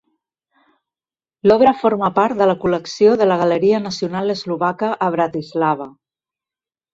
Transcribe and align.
L'obra 1.51 1.73
forma 1.81 2.09
part 2.15 2.39
de 2.39 2.47
la 2.51 2.55
col·lecció 2.63 3.11
de 3.19 3.27
la 3.33 3.37
Galeria 3.43 3.83
Nacional 3.85 4.35
Eslovaca 4.37 4.91
a 5.09 5.13
Bratislava. 5.19 5.89